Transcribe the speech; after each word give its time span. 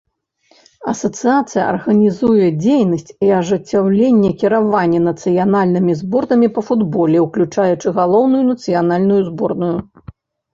Асацыяцыя 0.91 1.65
арганізуе 1.73 2.47
дзейнасць 2.63 3.11
і 3.27 3.29
ажыццяўляе 3.39 4.31
кіраванне 4.45 5.01
нацыянальнымі 5.09 5.97
зборнымі 6.01 6.47
па 6.57 6.61
футболе, 6.71 7.17
уключаючы 7.27 7.87
галоўную 8.01 8.43
нацыянальную 8.51 9.21
зборную. 9.31 9.73